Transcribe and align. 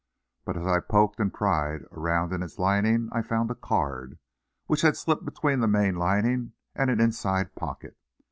But 0.45 0.57
as 0.57 0.65
I 0.65 0.79
poked 0.79 1.19
and 1.19 1.31
pried 1.31 1.81
around 1.91 2.33
in 2.33 2.41
its 2.41 2.57
lining 2.57 3.09
I 3.11 3.21
found 3.21 3.51
a 3.51 3.53
card, 3.53 4.17
which 4.65 4.81
had 4.81 4.97
slipped 4.97 5.25
between 5.25 5.59
the 5.59 5.67
main 5.67 5.95
lining 5.95 6.53
and 6.73 6.89
an 6.89 6.99
inside 6.99 7.53
pocket. 7.53 7.95